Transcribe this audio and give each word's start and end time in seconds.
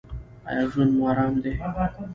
ایا 0.49 0.63
ژوند 0.71 0.91
مو 0.97 1.03
ارام 1.09 1.33
دی؟ 1.43 1.51